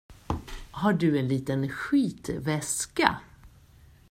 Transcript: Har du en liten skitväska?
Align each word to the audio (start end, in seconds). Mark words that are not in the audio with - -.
Har 0.71 0.93
du 0.93 1.17
en 1.19 1.27
liten 1.27 1.69
skitväska? 1.69 3.19